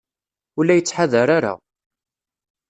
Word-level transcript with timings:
Ur 0.57 0.63
la 0.65 0.75
yettḥadar 0.77 1.29
ara. 1.37 1.53